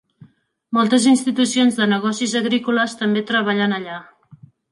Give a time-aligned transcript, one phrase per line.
[0.77, 4.01] Moltes institucions de negocis agrícoles també treballen allà.